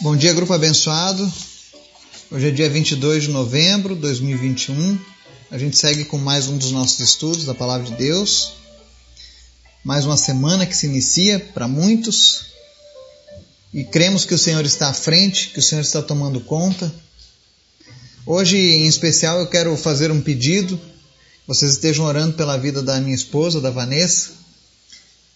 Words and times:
Bom 0.00 0.16
dia, 0.16 0.32
grupo 0.32 0.52
abençoado. 0.52 1.28
Hoje 2.30 2.46
é 2.46 2.50
dia 2.52 2.70
22 2.70 3.24
de 3.24 3.30
novembro 3.30 3.96
de 3.96 4.00
2021. 4.02 4.96
A 5.50 5.58
gente 5.58 5.76
segue 5.76 6.04
com 6.04 6.16
mais 6.16 6.46
um 6.46 6.56
dos 6.56 6.70
nossos 6.70 7.00
estudos 7.00 7.44
da 7.44 7.52
Palavra 7.52 7.84
de 7.84 7.96
Deus. 7.96 8.52
Mais 9.82 10.04
uma 10.04 10.16
semana 10.16 10.64
que 10.64 10.76
se 10.76 10.86
inicia 10.86 11.40
para 11.52 11.66
muitos. 11.66 12.42
E 13.74 13.82
cremos 13.82 14.24
que 14.24 14.32
o 14.32 14.38
Senhor 14.38 14.64
está 14.64 14.88
à 14.88 14.94
frente, 14.94 15.48
que 15.48 15.58
o 15.58 15.62
Senhor 15.62 15.80
está 15.80 16.00
tomando 16.00 16.40
conta. 16.42 16.94
Hoje, 18.24 18.56
em 18.56 18.86
especial, 18.86 19.40
eu 19.40 19.48
quero 19.48 19.76
fazer 19.76 20.12
um 20.12 20.20
pedido. 20.20 20.80
Vocês 21.44 21.72
estejam 21.72 22.04
orando 22.04 22.34
pela 22.34 22.56
vida 22.56 22.84
da 22.84 23.00
minha 23.00 23.16
esposa, 23.16 23.60
da 23.60 23.70
Vanessa. 23.70 24.30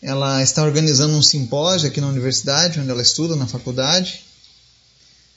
Ela 0.01 0.41
está 0.41 0.63
organizando 0.63 1.17
um 1.17 1.23
simpósio 1.23 1.89
aqui 1.89 2.01
na 2.01 2.07
universidade, 2.07 2.79
onde 2.79 2.91
ela 2.91 3.03
estuda, 3.03 3.35
na 3.35 3.49
faculdade 3.49 4.31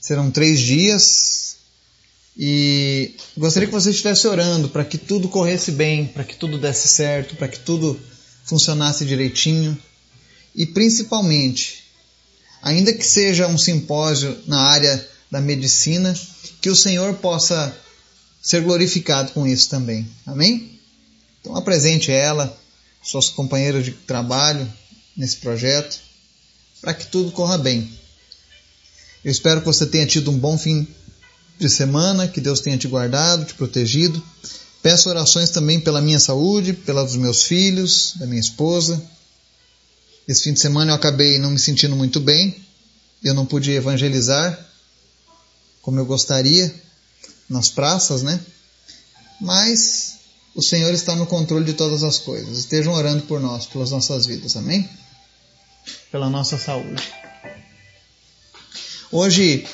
Serão 0.06 0.30
três 0.30 0.60
dias 0.60 1.56
e 2.38 3.16
gostaria 3.36 3.68
que 3.68 3.74
você 3.74 3.90
estivesse 3.90 4.28
orando 4.28 4.70
para 4.70 4.86
que 4.86 5.00
tudo 5.00 5.28
corresse 5.28 5.72
bem, 5.72 6.06
para 6.06 6.24
que 6.24 6.36
tudo 6.36 6.60
desse 6.60 6.88
certo, 6.88 7.36
para 7.36 7.48
que 7.48 7.58
tudo 7.58 8.00
funcionasse 8.44 9.04
direitinho 9.04 9.76
e 10.54 10.64
principalmente, 10.64 11.86
ainda 12.62 12.94
que 12.94 13.04
seja 13.04 13.48
um 13.48 13.58
simpósio 13.58 14.38
na 14.46 14.62
área 14.62 15.10
da 15.32 15.42
medicina, 15.42 16.16
que 16.62 16.70
o 16.70 16.76
Senhor 16.76 17.16
possa 17.16 17.76
ser 18.40 18.62
glorificado 18.62 19.32
com 19.32 19.48
isso 19.48 19.72
também. 19.72 20.08
Amém? 20.24 20.80
Então 21.42 21.56
apresente 21.56 22.12
ela, 22.12 22.56
suas 23.02 23.30
companheiras 23.30 23.84
de 23.84 23.94
trabalho 23.94 24.72
nesse 25.18 25.38
projeto, 25.38 26.00
para 26.80 26.94
que 26.94 27.08
tudo 27.08 27.32
corra 27.32 27.58
bem. 27.58 28.05
Eu 29.26 29.32
espero 29.32 29.60
que 29.60 29.66
você 29.66 29.88
tenha 29.88 30.06
tido 30.06 30.30
um 30.30 30.38
bom 30.38 30.56
fim 30.56 30.88
de 31.58 31.68
semana, 31.68 32.28
que 32.28 32.40
Deus 32.40 32.60
tenha 32.60 32.78
te 32.78 32.88
guardado, 32.88 33.44
te 33.44 33.56
protegido. 33.56 34.22
Peço 34.84 35.10
orações 35.10 35.50
também 35.50 35.80
pela 35.80 36.00
minha 36.00 36.20
saúde, 36.20 36.74
pela 36.74 37.04
dos 37.04 37.16
meus 37.16 37.42
filhos, 37.42 38.14
da 38.18 38.28
minha 38.28 38.40
esposa. 38.40 39.04
Esse 40.28 40.44
fim 40.44 40.54
de 40.54 40.60
semana 40.60 40.92
eu 40.92 40.96
acabei 40.96 41.40
não 41.40 41.50
me 41.50 41.58
sentindo 41.58 41.96
muito 41.96 42.20
bem. 42.20 42.56
Eu 43.24 43.34
não 43.34 43.48
pude 43.48 43.72
evangelizar 43.72 44.64
como 45.82 46.00
eu 46.00 46.06
gostaria 46.06 46.72
nas 47.50 47.68
praças, 47.68 48.22
né? 48.22 48.40
Mas 49.42 50.18
o 50.54 50.62
Senhor 50.62 50.94
está 50.94 51.16
no 51.16 51.26
controle 51.26 51.66
de 51.66 51.74
todas 51.74 52.04
as 52.04 52.20
coisas. 52.20 52.60
Estejam 52.60 52.94
orando 52.94 53.24
por 53.24 53.40
nós, 53.40 53.66
pelas 53.66 53.90
nossas 53.90 54.28
vidas, 54.28 54.56
amém? 54.56 54.88
Pela 56.12 56.30
nossa 56.30 56.60
saúde. 56.60 57.25
Hoje 59.12 59.68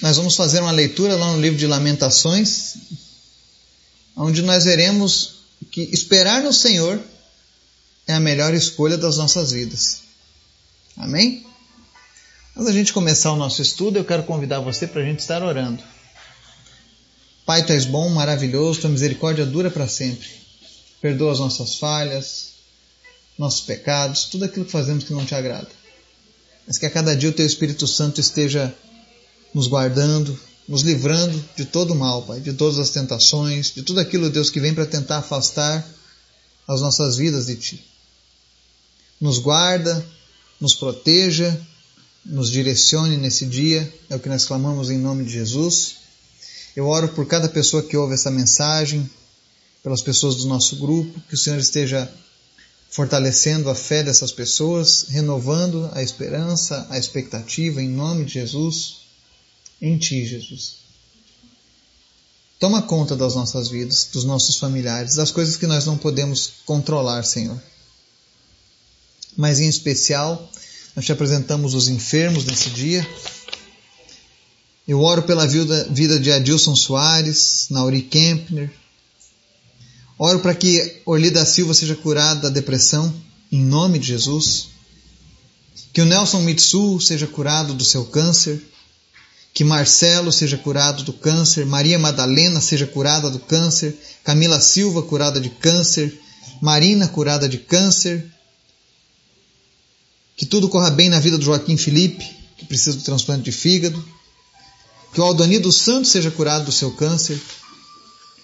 nós 0.00 0.16
vamos 0.16 0.36
fazer 0.36 0.60
uma 0.60 0.70
leitura 0.70 1.16
lá 1.16 1.32
no 1.32 1.40
livro 1.40 1.58
de 1.58 1.66
Lamentações, 1.66 2.76
onde 4.16 4.40
nós 4.42 4.64
veremos 4.64 5.36
que 5.70 5.82
esperar 5.82 6.42
no 6.42 6.52
Senhor 6.52 7.00
é 8.06 8.14
a 8.14 8.20
melhor 8.20 8.54
escolha 8.54 8.96
das 8.96 9.18
nossas 9.18 9.52
vidas. 9.52 10.02
Amém? 10.96 11.44
Antes 12.54 12.66
da 12.66 12.72
gente 12.72 12.92
começar 12.92 13.32
o 13.32 13.36
nosso 13.36 13.60
estudo, 13.60 13.98
eu 13.98 14.04
quero 14.04 14.22
convidar 14.22 14.60
você 14.60 14.86
para 14.86 15.02
a 15.02 15.04
gente 15.04 15.20
estar 15.20 15.42
orando. 15.42 15.82
Pai, 17.44 17.64
tu 17.64 17.72
és 17.72 17.84
bom, 17.84 18.08
maravilhoso, 18.08 18.80
tua 18.80 18.90
misericórdia 18.90 19.44
dura 19.44 19.70
para 19.70 19.86
sempre. 19.86 20.28
Perdoa 21.02 21.32
as 21.32 21.38
nossas 21.38 21.76
falhas, 21.76 22.54
nossos 23.38 23.60
pecados, 23.60 24.24
tudo 24.24 24.46
aquilo 24.46 24.64
que 24.64 24.72
fazemos 24.72 25.04
que 25.04 25.12
não 25.12 25.26
te 25.26 25.34
agrada 25.34 25.75
mas 26.66 26.78
que 26.78 26.86
a 26.86 26.90
cada 26.90 27.14
dia 27.14 27.30
o 27.30 27.32
Teu 27.32 27.46
Espírito 27.46 27.86
Santo 27.86 28.20
esteja 28.20 28.74
nos 29.54 29.68
guardando, 29.68 30.38
nos 30.68 30.82
livrando 30.82 31.42
de 31.56 31.64
todo 31.64 31.92
o 31.92 31.96
mal, 31.96 32.22
Pai, 32.22 32.40
de 32.40 32.52
todas 32.52 32.78
as 32.78 32.90
tentações, 32.90 33.72
de 33.72 33.82
tudo 33.82 34.00
aquilo, 34.00 34.28
Deus, 34.28 34.50
que 34.50 34.60
vem 34.60 34.74
para 34.74 34.84
tentar 34.84 35.18
afastar 35.18 35.86
as 36.66 36.80
nossas 36.80 37.16
vidas 37.16 37.46
de 37.46 37.56
Ti. 37.56 37.86
Nos 39.20 39.38
guarda, 39.38 40.04
nos 40.60 40.74
proteja, 40.74 41.58
nos 42.24 42.50
direcione 42.50 43.16
nesse 43.16 43.46
dia, 43.46 43.92
é 44.10 44.16
o 44.16 44.20
que 44.20 44.28
nós 44.28 44.44
clamamos 44.44 44.90
em 44.90 44.98
nome 44.98 45.24
de 45.24 45.30
Jesus. 45.30 45.96
Eu 46.74 46.88
oro 46.88 47.08
por 47.08 47.26
cada 47.26 47.48
pessoa 47.48 47.82
que 47.82 47.96
ouve 47.96 48.14
essa 48.14 48.30
mensagem, 48.30 49.08
pelas 49.82 50.02
pessoas 50.02 50.34
do 50.36 50.46
nosso 50.46 50.76
grupo, 50.76 51.20
que 51.28 51.34
o 51.34 51.38
Senhor 51.38 51.58
esteja 51.58 52.12
fortalecendo 52.96 53.68
a 53.68 53.74
fé 53.74 54.02
dessas 54.02 54.32
pessoas, 54.32 55.04
renovando 55.10 55.90
a 55.92 56.02
esperança, 56.02 56.86
a 56.88 56.98
expectativa 56.98 57.82
em 57.82 57.90
nome 57.90 58.24
de 58.24 58.32
Jesus, 58.32 59.00
em 59.82 59.98
Ti, 59.98 60.24
Jesus. 60.24 60.76
Toma 62.58 62.80
conta 62.80 63.14
das 63.14 63.34
nossas 63.34 63.68
vidas, 63.68 64.08
dos 64.10 64.24
nossos 64.24 64.58
familiares, 64.58 65.14
das 65.14 65.30
coisas 65.30 65.58
que 65.58 65.66
nós 65.66 65.84
não 65.84 65.98
podemos 65.98 66.50
controlar, 66.64 67.22
Senhor. 67.22 67.62
Mas 69.36 69.60
em 69.60 69.68
especial, 69.68 70.50
nós 70.94 71.04
te 71.04 71.12
apresentamos 71.12 71.74
os 71.74 71.88
enfermos 71.88 72.46
nesse 72.46 72.70
dia. 72.70 73.06
Eu 74.88 75.02
oro 75.02 75.22
pela 75.24 75.46
vida 75.46 76.18
de 76.18 76.32
Adilson 76.32 76.74
Soares, 76.74 77.66
Nauri 77.68 78.00
Kempner, 78.00 78.72
Oro 80.18 80.40
para 80.40 80.54
que 80.54 81.02
Orli 81.04 81.30
da 81.30 81.44
Silva 81.44 81.74
seja 81.74 81.94
curada 81.94 82.42
da 82.42 82.48
depressão, 82.48 83.14
em 83.52 83.62
nome 83.62 83.98
de 83.98 84.06
Jesus. 84.06 84.68
Que 85.92 86.00
o 86.00 86.06
Nelson 86.06 86.40
Mitsu 86.40 86.98
seja 87.00 87.26
curado 87.26 87.74
do 87.74 87.84
seu 87.84 88.04
câncer. 88.06 88.62
Que 89.52 89.64
Marcelo 89.64 90.32
seja 90.32 90.56
curado 90.56 91.02
do 91.02 91.12
câncer. 91.12 91.66
Maria 91.66 91.98
Madalena 91.98 92.60
seja 92.60 92.86
curada 92.86 93.30
do 93.30 93.38
câncer. 93.38 93.96
Camila 94.24 94.60
Silva 94.60 95.02
curada 95.02 95.40
de 95.40 95.50
câncer. 95.50 96.18
Marina 96.60 97.08
curada 97.08 97.48
de 97.48 97.58
câncer. 97.58 98.26
Que 100.36 100.44
tudo 100.44 100.68
corra 100.68 100.90
bem 100.90 101.08
na 101.08 101.20
vida 101.20 101.38
do 101.38 101.44
Joaquim 101.44 101.78
Felipe, 101.78 102.30
que 102.58 102.66
precisa 102.66 102.96
do 102.96 103.02
transplante 103.02 103.44
de 103.44 103.52
fígado. 103.52 104.04
Que 105.12 105.20
o 105.20 105.24
Aldoni 105.24 105.60
Santos 105.72 106.10
seja 106.10 106.30
curado 106.30 106.66
do 106.66 106.72
seu 106.72 106.92
câncer. 106.92 107.40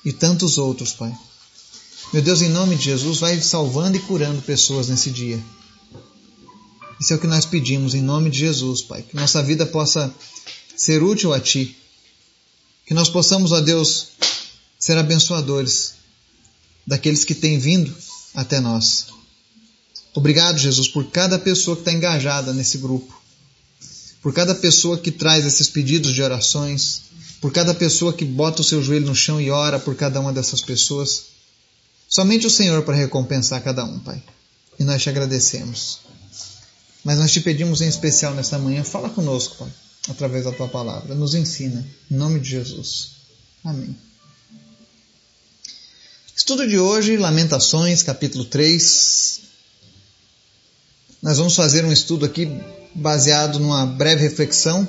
E 0.04 0.12
tantos 0.12 0.56
outros, 0.56 0.92
Pai. 0.92 1.14
Meu 2.12 2.20
Deus, 2.20 2.42
em 2.42 2.50
nome 2.50 2.76
de 2.76 2.84
Jesus, 2.84 3.20
vai 3.20 3.40
salvando 3.40 3.96
e 3.96 4.00
curando 4.00 4.42
pessoas 4.42 4.88
nesse 4.88 5.10
dia. 5.10 5.42
Isso 7.00 7.14
é 7.14 7.16
o 7.16 7.18
que 7.18 7.26
nós 7.26 7.46
pedimos 7.46 7.94
em 7.94 8.02
nome 8.02 8.28
de 8.28 8.40
Jesus, 8.40 8.82
Pai. 8.82 9.02
Que 9.02 9.16
nossa 9.16 9.42
vida 9.42 9.64
possa 9.64 10.14
ser 10.76 11.02
útil 11.02 11.32
a 11.32 11.40
Ti. 11.40 11.74
Que 12.86 12.92
nós 12.92 13.08
possamos, 13.08 13.50
ó 13.50 13.62
Deus, 13.62 14.08
ser 14.78 14.98
abençoadores 14.98 15.94
daqueles 16.86 17.24
que 17.24 17.34
têm 17.34 17.58
vindo 17.58 17.90
até 18.34 18.60
nós. 18.60 19.06
Obrigado, 20.12 20.58
Jesus, 20.58 20.88
por 20.88 21.06
cada 21.06 21.38
pessoa 21.38 21.76
que 21.76 21.80
está 21.80 21.94
engajada 21.94 22.52
nesse 22.52 22.76
grupo, 22.76 23.22
por 24.20 24.34
cada 24.34 24.54
pessoa 24.54 24.98
que 24.98 25.10
traz 25.10 25.46
esses 25.46 25.70
pedidos 25.70 26.12
de 26.12 26.22
orações, 26.22 27.04
por 27.40 27.50
cada 27.50 27.72
pessoa 27.72 28.12
que 28.12 28.26
bota 28.26 28.60
o 28.60 28.64
seu 28.64 28.82
joelho 28.82 29.06
no 29.06 29.14
chão 29.14 29.40
e 29.40 29.50
ora 29.50 29.78
por 29.78 29.94
cada 29.94 30.20
uma 30.20 30.30
dessas 30.30 30.60
pessoas. 30.60 31.31
Somente 32.12 32.46
o 32.46 32.50
Senhor 32.50 32.82
para 32.82 32.94
recompensar 32.94 33.62
cada 33.62 33.86
um, 33.86 33.98
Pai. 33.98 34.22
E 34.78 34.84
nós 34.84 35.02
te 35.02 35.08
agradecemos. 35.08 36.00
Mas 37.02 37.18
nós 37.18 37.32
te 37.32 37.40
pedimos 37.40 37.80
em 37.80 37.88
especial 37.88 38.34
nesta 38.34 38.58
manhã, 38.58 38.84
fala 38.84 39.08
conosco, 39.08 39.56
Pai, 39.56 39.72
através 40.10 40.44
da 40.44 40.52
tua 40.52 40.68
palavra. 40.68 41.14
Nos 41.14 41.34
ensina, 41.34 41.82
em 42.10 42.14
nome 42.14 42.38
de 42.38 42.50
Jesus. 42.50 43.12
Amém. 43.64 43.96
Estudo 46.36 46.68
de 46.68 46.78
hoje, 46.78 47.16
Lamentações, 47.16 48.02
capítulo 48.02 48.44
3. 48.44 49.40
Nós 51.22 51.38
vamos 51.38 51.56
fazer 51.56 51.82
um 51.82 51.92
estudo 51.92 52.26
aqui 52.26 52.46
baseado 52.94 53.58
numa 53.58 53.86
breve 53.86 54.20
reflexão. 54.20 54.87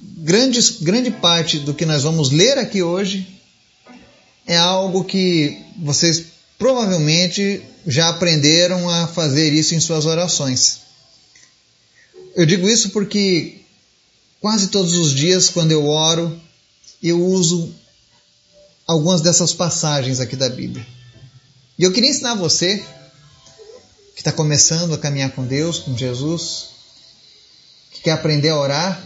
Grande, 0.00 0.60
grande 0.80 1.10
parte 1.10 1.58
do 1.58 1.74
que 1.74 1.84
nós 1.84 2.04
vamos 2.04 2.30
ler 2.30 2.56
aqui 2.56 2.84
hoje 2.84 3.37
é 4.48 4.56
algo 4.56 5.04
que 5.04 5.62
vocês 5.76 6.24
provavelmente 6.58 7.62
já 7.86 8.08
aprenderam 8.08 8.88
a 8.88 9.06
fazer 9.06 9.52
isso 9.52 9.74
em 9.74 9.80
suas 9.80 10.06
orações. 10.06 10.80
Eu 12.34 12.46
digo 12.46 12.66
isso 12.68 12.90
porque 12.90 13.60
quase 14.40 14.68
todos 14.68 14.94
os 14.94 15.12
dias, 15.12 15.50
quando 15.50 15.72
eu 15.72 15.86
oro, 15.86 16.40
eu 17.02 17.22
uso 17.22 17.74
algumas 18.86 19.20
dessas 19.20 19.52
passagens 19.52 20.18
aqui 20.18 20.34
da 20.34 20.48
Bíblia. 20.48 20.84
E 21.78 21.84
eu 21.84 21.92
queria 21.92 22.10
ensinar 22.10 22.34
você, 22.34 22.78
que 24.14 24.20
está 24.20 24.32
começando 24.32 24.94
a 24.94 24.98
caminhar 24.98 25.30
com 25.32 25.44
Deus, 25.44 25.80
com 25.80 25.96
Jesus, 25.96 26.70
que 27.92 28.00
quer 28.00 28.12
aprender 28.12 28.48
a 28.48 28.58
orar, 28.58 29.04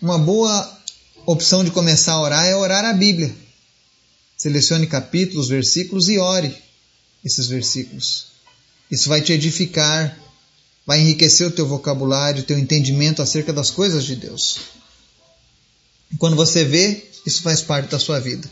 uma 0.00 0.18
boa 0.18 0.78
opção 1.26 1.64
de 1.64 1.72
começar 1.72 2.12
a 2.12 2.20
orar 2.20 2.46
é 2.46 2.54
orar 2.54 2.84
a 2.84 2.92
Bíblia. 2.92 3.45
Selecione 4.36 4.86
capítulos, 4.86 5.48
versículos 5.48 6.08
e 6.08 6.18
ore 6.18 6.54
esses 7.24 7.46
versículos. 7.46 8.26
Isso 8.90 9.08
vai 9.08 9.20
te 9.20 9.32
edificar 9.32 10.16
vai 10.86 11.00
enriquecer 11.00 11.46
o 11.46 11.50
teu 11.50 11.66
vocabulário, 11.66 12.42
o 12.42 12.46
teu 12.46 12.56
entendimento 12.56 13.20
acerca 13.20 13.52
das 13.52 13.70
coisas 13.70 14.04
de 14.04 14.14
Deus. 14.14 14.58
Quando 16.18 16.36
você 16.36 16.64
vê, 16.64 17.04
isso 17.26 17.42
faz 17.42 17.60
parte 17.60 17.90
da 17.90 17.98
sua 17.98 18.20
vida. 18.20 18.48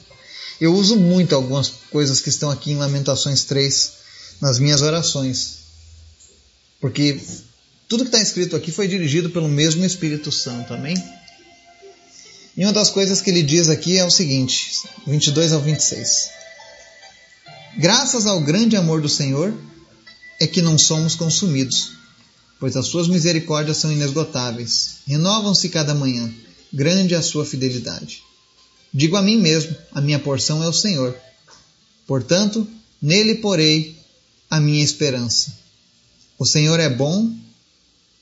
Eu 0.60 0.74
uso 0.74 0.96
muito 0.96 1.34
algumas 1.34 1.68
coisas 1.90 2.20
que 2.20 2.28
estão 2.28 2.50
aqui 2.50 2.72
em 2.72 2.76
Lamentações 2.76 3.44
3 3.44 3.92
nas 4.40 4.58
minhas 4.58 4.82
orações. 4.82 5.58
Porque 6.80 7.20
tudo 7.88 8.02
que 8.02 8.08
está 8.08 8.20
escrito 8.20 8.56
aqui 8.56 8.72
foi 8.72 8.88
dirigido 8.88 9.30
pelo 9.30 9.48
mesmo 9.48 9.84
Espírito 9.84 10.32
Santo, 10.32 10.74
amém? 10.74 10.96
E 12.56 12.64
uma 12.64 12.72
das 12.72 12.88
coisas 12.88 13.20
que 13.20 13.30
ele 13.30 13.42
diz 13.42 13.68
aqui 13.68 13.98
é 13.98 14.04
o 14.04 14.10
seguinte, 14.10 14.82
22 15.06 15.52
ao 15.52 15.60
26. 15.60 16.30
Graças 17.76 18.26
ao 18.26 18.40
grande 18.40 18.76
amor 18.76 19.00
do 19.00 19.08
Senhor 19.08 19.52
é 20.40 20.46
que 20.46 20.62
não 20.62 20.78
somos 20.78 21.16
consumidos, 21.16 21.92
pois 22.60 22.76
as 22.76 22.86
suas 22.86 23.08
misericórdias 23.08 23.78
são 23.78 23.90
inesgotáveis, 23.90 24.98
renovam-se 25.06 25.68
cada 25.68 25.94
manhã, 25.94 26.32
grande 26.72 27.14
é 27.14 27.16
a 27.16 27.22
sua 27.22 27.44
fidelidade. 27.44 28.22
Digo 28.92 29.16
a 29.16 29.22
mim 29.22 29.36
mesmo: 29.36 29.74
a 29.92 30.00
minha 30.00 30.20
porção 30.20 30.62
é 30.62 30.68
o 30.68 30.72
Senhor. 30.72 31.16
Portanto, 32.06 32.64
nele 33.02 33.34
porei 33.36 33.98
a 34.48 34.60
minha 34.60 34.84
esperança. 34.84 35.52
O 36.38 36.46
Senhor 36.46 36.78
é 36.78 36.88
bom 36.88 37.34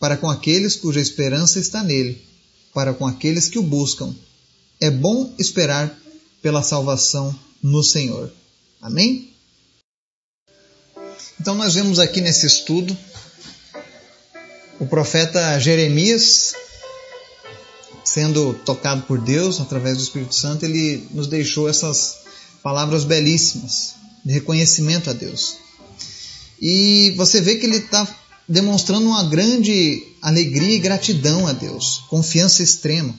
para 0.01 0.17
com 0.17 0.31
aqueles 0.31 0.75
cuja 0.75 1.01
esperança 1.01 1.59
está 1.59 1.83
nele, 1.83 2.23
para 2.73 2.95
com 2.95 3.07
aqueles 3.07 3.49
que 3.49 3.59
o 3.59 3.63
buscam. 3.63 4.15
É 4.81 4.91
bom 4.91 5.33
esperar 5.39 5.97
pela 6.41 6.63
salvação 6.63 7.35
no 7.63 7.83
Senhor. 7.83 8.33
Amém? 8.81 9.33
Então, 11.41 11.55
nós 11.55 11.75
vemos 11.75 11.99
aqui 11.99 12.21
nesse 12.21 12.47
estudo 12.47 12.97
o 14.79 14.87
profeta 14.87 15.59
Jeremias 15.61 16.55
sendo 18.05 18.55
tocado 18.65 19.03
por 19.03 19.21
Deus 19.21 19.61
através 19.61 19.97
do 19.97 20.03
Espírito 20.03 20.35
Santo, 20.35 20.65
ele 20.65 21.07
nos 21.13 21.27
deixou 21.27 21.69
essas 21.69 22.19
palavras 22.63 23.05
belíssimas 23.05 23.95
de 24.25 24.33
reconhecimento 24.33 25.09
a 25.09 25.13
Deus. 25.13 25.57
E 26.61 27.15
você 27.17 27.41
vê 27.41 27.57
que 27.57 27.67
ele 27.67 27.77
está 27.77 28.07
demonstrando 28.49 29.07
uma 29.07 29.25
grande 29.25 30.07
alegria 30.21 30.77
e 30.77 30.81
gratidão 30.81 31.47
a 31.47 31.53
Deus, 31.53 32.05
confiança 32.09 32.63
extrema. 32.63 33.15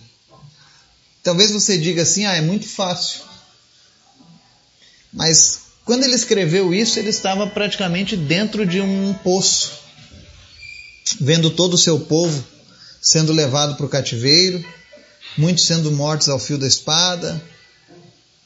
Talvez 1.24 1.52
você 1.52 1.78
diga 1.78 2.02
assim: 2.02 2.26
ah, 2.26 2.36
é 2.36 2.42
muito 2.42 2.68
fácil. 2.68 3.22
Mas 5.12 5.60
quando 5.86 6.04
ele 6.04 6.16
escreveu 6.16 6.74
isso, 6.74 7.00
ele 7.00 7.10
estava 7.10 7.48
praticamente 7.48 8.16
dentro 8.18 8.66
de 8.66 8.82
um 8.82 9.14
poço, 9.14 9.72
vendo 11.20 11.50
todo 11.50 11.76
o 11.76 11.78
seu 11.78 12.00
povo 12.00 12.44
sendo 13.02 13.34
levado 13.34 13.76
para 13.76 13.86
o 13.86 13.90
cativeiro, 13.90 14.64
muitos 15.38 15.66
sendo 15.66 15.92
mortos 15.92 16.30
ao 16.30 16.40
fio 16.40 16.58
da 16.58 16.66
espada, 16.66 17.44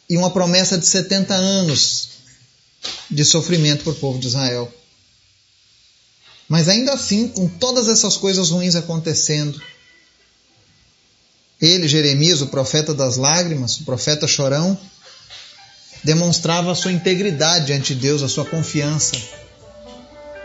e 0.09 0.17
uma 0.17 0.31
promessa 0.31 0.77
de 0.77 0.87
70 0.87 1.33
anos 1.33 2.09
de 3.09 3.23
sofrimento 3.23 3.83
para 3.83 3.93
o 3.93 3.95
povo 3.95 4.19
de 4.19 4.27
Israel. 4.27 4.73
Mas 6.47 6.69
ainda 6.69 6.93
assim, 6.93 7.27
com 7.27 7.47
todas 7.47 7.87
essas 7.89 8.15
coisas 8.15 8.49
ruins 8.49 8.75
acontecendo, 8.75 9.61
ele, 11.61 11.87
Jeremias, 11.87 12.41
o 12.41 12.47
profeta 12.47 12.93
das 12.93 13.17
lágrimas, 13.17 13.79
o 13.79 13.83
profeta 13.83 14.27
chorão, 14.27 14.77
demonstrava 16.03 16.71
a 16.71 16.75
sua 16.75 16.91
integridade 16.91 17.65
diante 17.67 17.93
de 17.93 18.01
Deus, 18.01 18.21
a 18.21 18.29
sua 18.29 18.45
confiança 18.45 19.17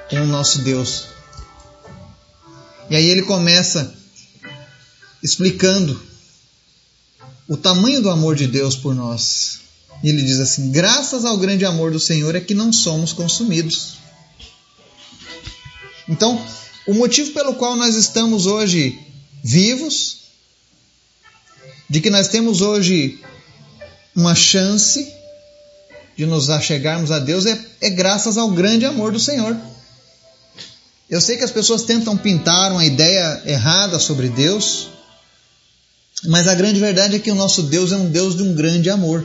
com 0.09 0.17
o 0.17 0.27
nosso 0.27 0.61
Deus. 0.61 1.05
E 2.91 2.97
aí 2.97 3.07
ele 3.07 3.23
começa 3.23 3.95
explicando 5.23 6.01
o 7.47 7.57
tamanho 7.57 8.03
do 8.03 8.11
amor 8.11 8.35
de 8.35 8.47
Deus 8.47 8.75
por 8.75 8.95
nós. 8.95 9.61
E 10.03 10.09
ele 10.09 10.23
diz 10.23 10.41
assim: 10.41 10.71
graças 10.71 11.25
ao 11.25 11.37
grande 11.39 11.65
amor 11.65 11.93
do 11.93 12.01
Senhor 12.01 12.35
é 12.35 12.41
que 12.41 12.55
não 12.55 12.73
somos 12.73 13.13
consumidos. 13.13 14.02
Então, 16.09 16.45
o 16.87 16.95
motivo 16.95 17.33
pelo 17.33 17.55
qual 17.55 17.77
nós 17.77 17.95
estamos 17.95 18.47
hoje 18.47 18.99
vivos, 19.43 20.19
de 21.89 22.01
que 22.01 22.11
nós 22.11 22.29
temos 22.29 22.61
hoje 22.61 23.21
uma 24.15 24.35
chance 24.35 25.13
de 26.17 26.27
nos 26.27 26.51
achegarmos 26.51 27.11
a 27.11 27.19
Deus, 27.19 27.47
é, 27.47 27.59
é 27.81 27.91
graças 27.91 28.37
ao 28.37 28.51
grande 28.51 28.85
amor 28.85 29.13
do 29.13 29.21
Senhor. 29.21 29.57
Eu 31.09 31.21
sei 31.21 31.37
que 31.37 31.45
as 31.45 31.51
pessoas 31.51 31.83
tentam 31.83 32.17
pintar 32.17 32.73
uma 32.73 32.85
ideia 32.85 33.43
errada 33.45 33.99
sobre 33.99 34.29
Deus, 34.29 34.89
mas 36.25 36.49
a 36.49 36.55
grande 36.55 36.81
verdade 36.81 37.17
é 37.17 37.19
que 37.19 37.31
o 37.31 37.35
nosso 37.35 37.65
Deus 37.65 37.93
é 37.93 37.97
um 37.97 38.09
Deus 38.09 38.37
de 38.37 38.43
um 38.43 38.55
grande 38.55 38.89
amor. 38.89 39.25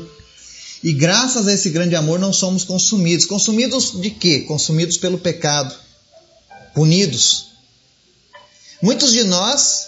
E 0.83 0.93
graças 0.93 1.47
a 1.47 1.53
esse 1.53 1.69
grande 1.69 1.95
amor 1.95 2.19
não 2.19 2.31
somos 2.31 2.63
consumidos. 2.63 3.25
Consumidos 3.25 3.99
de 3.99 4.09
quê? 4.09 4.41
Consumidos 4.41 4.97
pelo 4.97 5.17
pecado. 5.17 5.86
Punidos. 6.77 7.47
Muitos 8.79 9.11
de 9.11 9.23
nós, 9.23 9.87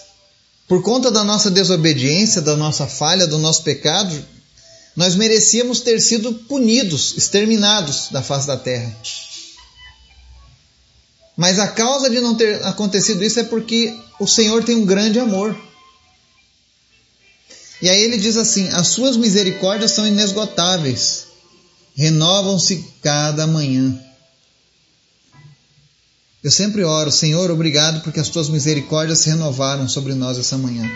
por 0.66 0.82
conta 0.82 1.08
da 1.08 1.22
nossa 1.22 1.48
desobediência, 1.48 2.42
da 2.42 2.56
nossa 2.56 2.84
falha, 2.84 3.28
do 3.28 3.38
nosso 3.38 3.62
pecado, 3.62 4.12
nós 4.96 5.14
merecíamos 5.14 5.82
ter 5.82 6.00
sido 6.00 6.34
punidos, 6.34 7.16
exterminados 7.16 8.08
da 8.10 8.20
face 8.24 8.48
da 8.48 8.56
terra. 8.56 8.92
Mas 11.36 11.60
a 11.60 11.68
causa 11.68 12.10
de 12.10 12.20
não 12.20 12.34
ter 12.34 12.60
acontecido 12.64 13.22
isso 13.22 13.38
é 13.38 13.44
porque 13.44 13.96
o 14.18 14.26
Senhor 14.26 14.64
tem 14.64 14.74
um 14.74 14.84
grande 14.84 15.20
amor. 15.20 15.56
E 17.80 17.88
aí 17.88 18.00
ele 18.00 18.16
diz 18.16 18.36
assim: 18.36 18.68
As 18.70 18.88
suas 18.88 19.16
misericórdias 19.16 19.92
são 19.92 20.04
inesgotáveis, 20.04 21.26
renovam-se 21.94 22.84
cada 23.00 23.46
manhã. 23.46 24.09
Eu 26.42 26.50
sempre 26.50 26.82
oro, 26.82 27.12
Senhor, 27.12 27.50
obrigado 27.50 28.02
porque 28.02 28.18
as 28.18 28.30
tuas 28.30 28.48
misericórdias 28.48 29.18
se 29.18 29.28
renovaram 29.28 29.86
sobre 29.86 30.14
nós 30.14 30.38
essa 30.38 30.56
manhã. 30.56 30.90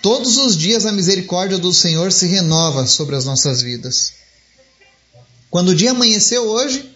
Todos 0.00 0.36
os 0.36 0.56
dias 0.56 0.86
a 0.86 0.92
misericórdia 0.92 1.58
do 1.58 1.72
Senhor 1.74 2.12
se 2.12 2.26
renova 2.26 2.86
sobre 2.86 3.16
as 3.16 3.24
nossas 3.24 3.60
vidas. 3.60 4.12
Quando 5.50 5.70
o 5.70 5.74
dia 5.74 5.90
amanheceu 5.90 6.48
hoje, 6.48 6.88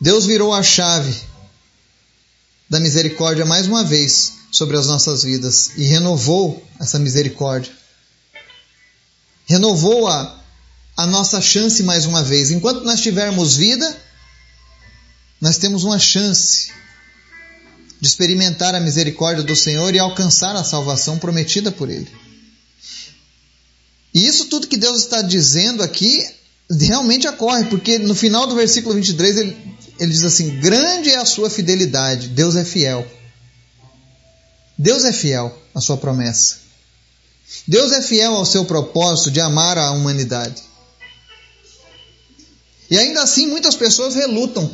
Deus 0.00 0.26
virou 0.26 0.52
a 0.52 0.64
chave 0.64 1.14
da 2.68 2.80
misericórdia 2.80 3.44
mais 3.44 3.68
uma 3.68 3.84
vez 3.84 4.32
sobre 4.50 4.76
as 4.76 4.88
nossas 4.88 5.22
vidas 5.22 5.70
e 5.76 5.84
renovou 5.84 6.66
essa 6.80 6.98
misericórdia. 6.98 7.72
Renovou 9.46 10.08
a, 10.08 10.42
a 10.96 11.06
nossa 11.06 11.40
chance 11.40 11.84
mais 11.84 12.04
uma 12.04 12.22
vez. 12.22 12.50
Enquanto 12.50 12.82
nós 12.82 13.00
tivermos 13.00 13.54
vida, 13.54 13.96
nós 15.42 15.58
temos 15.58 15.82
uma 15.82 15.98
chance 15.98 16.70
de 18.00 18.06
experimentar 18.06 18.76
a 18.76 18.80
misericórdia 18.80 19.42
do 19.42 19.56
Senhor 19.56 19.92
e 19.92 19.98
alcançar 19.98 20.54
a 20.54 20.62
salvação 20.62 21.18
prometida 21.18 21.72
por 21.72 21.90
Ele. 21.90 22.08
E 24.14 24.24
isso 24.24 24.44
tudo 24.44 24.68
que 24.68 24.76
Deus 24.76 24.98
está 24.98 25.20
dizendo 25.20 25.82
aqui 25.82 26.24
realmente 26.70 27.26
ocorre, 27.26 27.64
porque 27.64 27.98
no 27.98 28.14
final 28.14 28.46
do 28.46 28.54
versículo 28.54 28.94
23 28.94 29.38
ele, 29.38 29.76
ele 29.98 30.12
diz 30.12 30.22
assim: 30.22 30.60
Grande 30.60 31.10
é 31.10 31.16
a 31.16 31.24
sua 31.24 31.50
fidelidade, 31.50 32.28
Deus 32.28 32.54
é 32.54 32.64
fiel. 32.64 33.04
Deus 34.78 35.04
é 35.04 35.12
fiel 35.12 35.60
à 35.74 35.80
sua 35.80 35.96
promessa. 35.96 36.58
Deus 37.66 37.90
é 37.90 38.00
fiel 38.00 38.36
ao 38.36 38.46
seu 38.46 38.64
propósito 38.64 39.32
de 39.32 39.40
amar 39.40 39.76
a 39.76 39.90
humanidade. 39.90 40.62
E 42.88 42.96
ainda 42.96 43.22
assim, 43.22 43.48
muitas 43.48 43.74
pessoas 43.74 44.14
relutam 44.14 44.72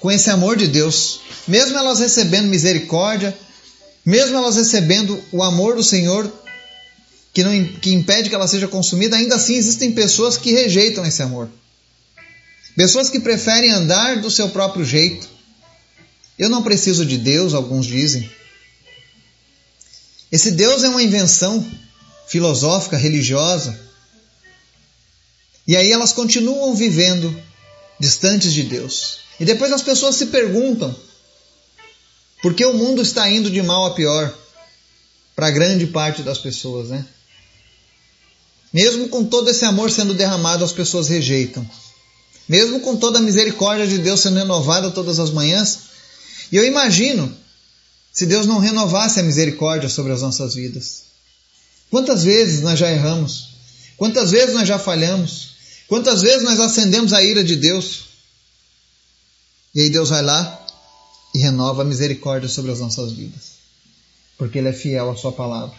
com 0.00 0.10
esse 0.10 0.30
amor 0.30 0.56
de 0.56 0.66
Deus, 0.66 1.20
mesmo 1.46 1.76
elas 1.76 1.98
recebendo 1.98 2.48
misericórdia, 2.48 3.36
mesmo 4.04 4.36
elas 4.36 4.56
recebendo 4.56 5.22
o 5.32 5.42
amor 5.42 5.76
do 5.76 5.82
Senhor, 5.82 6.32
que, 7.32 7.42
não, 7.44 7.64
que 7.78 7.92
impede 7.92 8.28
que 8.28 8.34
ela 8.34 8.48
seja 8.48 8.66
consumida, 8.66 9.16
ainda 9.16 9.36
assim 9.36 9.54
existem 9.54 9.92
pessoas 9.92 10.36
que 10.36 10.52
rejeitam 10.52 11.04
esse 11.04 11.22
amor. 11.22 11.48
Pessoas 12.76 13.10
que 13.10 13.20
preferem 13.20 13.72
andar 13.72 14.20
do 14.20 14.30
seu 14.30 14.48
próprio 14.48 14.84
jeito. 14.84 15.28
Eu 16.38 16.48
não 16.48 16.62
preciso 16.62 17.04
de 17.04 17.18
Deus, 17.18 17.52
alguns 17.52 17.86
dizem. 17.86 18.30
Esse 20.30 20.52
Deus 20.52 20.84
é 20.84 20.88
uma 20.88 21.02
invenção 21.02 21.66
filosófica, 22.28 22.96
religiosa. 22.96 23.78
E 25.66 25.76
aí 25.76 25.90
elas 25.90 26.12
continuam 26.12 26.74
vivendo 26.74 27.36
distantes 27.98 28.52
de 28.52 28.62
Deus. 28.62 29.27
E 29.40 29.44
depois 29.44 29.72
as 29.72 29.82
pessoas 29.82 30.16
se 30.16 30.26
perguntam 30.26 30.94
por 32.42 32.54
que 32.54 32.64
o 32.64 32.74
mundo 32.74 33.02
está 33.02 33.28
indo 33.30 33.50
de 33.50 33.62
mal 33.62 33.86
a 33.86 33.94
pior 33.94 34.32
para 35.34 35.50
grande 35.50 35.86
parte 35.86 36.22
das 36.22 36.38
pessoas, 36.38 36.88
né? 36.88 37.06
Mesmo 38.72 39.08
com 39.08 39.24
todo 39.24 39.48
esse 39.48 39.64
amor 39.64 39.90
sendo 39.90 40.12
derramado, 40.12 40.64
as 40.64 40.72
pessoas 40.72 41.08
rejeitam. 41.08 41.68
Mesmo 42.48 42.80
com 42.80 42.96
toda 42.96 43.18
a 43.18 43.22
misericórdia 43.22 43.86
de 43.86 43.98
Deus 43.98 44.20
sendo 44.20 44.38
renovada 44.38 44.90
todas 44.90 45.18
as 45.18 45.30
manhãs, 45.30 45.80
E 46.50 46.56
eu 46.56 46.64
imagino 46.64 47.36
se 48.12 48.24
Deus 48.26 48.46
não 48.46 48.58
renovasse 48.58 49.20
a 49.20 49.22
misericórdia 49.22 49.88
sobre 49.88 50.12
as 50.12 50.22
nossas 50.22 50.54
vidas. 50.54 51.02
Quantas 51.90 52.24
vezes 52.24 52.62
nós 52.62 52.78
já 52.78 52.90
erramos? 52.90 53.50
Quantas 53.96 54.30
vezes 54.30 54.54
nós 54.54 54.66
já 54.66 54.78
falhamos? 54.78 55.50
Quantas 55.86 56.22
vezes 56.22 56.42
nós 56.42 56.58
acendemos 56.58 57.12
a 57.12 57.22
ira 57.22 57.44
de 57.44 57.54
Deus? 57.54 58.07
E 59.74 59.82
aí 59.82 59.90
Deus 59.90 60.10
vai 60.10 60.22
lá 60.22 60.66
e 61.34 61.38
renova 61.38 61.82
a 61.82 61.84
misericórdia 61.84 62.48
sobre 62.48 62.72
as 62.72 62.80
nossas 62.80 63.12
vidas. 63.12 63.58
Porque 64.36 64.58
Ele 64.58 64.68
é 64.68 64.72
fiel 64.72 65.10
à 65.10 65.16
Sua 65.16 65.32
palavra. 65.32 65.76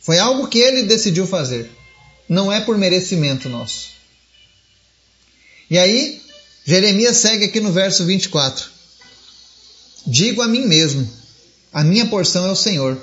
Foi 0.00 0.18
algo 0.18 0.48
que 0.48 0.58
Ele 0.58 0.84
decidiu 0.84 1.26
fazer. 1.26 1.70
Não 2.28 2.52
é 2.52 2.60
por 2.60 2.76
merecimento 2.76 3.48
nosso. 3.48 3.88
E 5.70 5.78
aí, 5.78 6.20
Jeremias 6.64 7.16
segue 7.16 7.44
aqui 7.44 7.60
no 7.60 7.72
verso 7.72 8.04
24. 8.04 8.68
Digo 10.06 10.42
a 10.42 10.48
mim 10.48 10.66
mesmo: 10.66 11.08
a 11.72 11.84
minha 11.84 12.06
porção 12.06 12.46
é 12.46 12.50
o 12.50 12.56
Senhor, 12.56 12.98